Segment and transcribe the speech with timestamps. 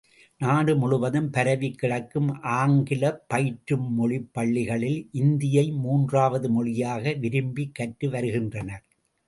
[0.41, 2.29] நாடு முழுவதும் பரவிக் கிடக்கும்
[2.53, 8.83] ஆங்கிலப் பயிற்று மொழிப் பள்ளிகளில் இந்தியை மூன்றாவது மொழியாக விரும்பி கற்று வருகின்றனர்.